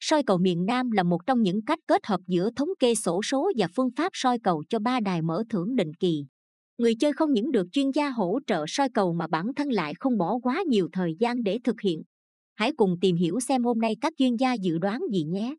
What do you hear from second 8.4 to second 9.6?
trợ soi cầu mà bản